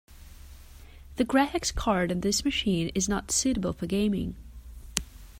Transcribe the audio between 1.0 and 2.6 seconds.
The graphics card on this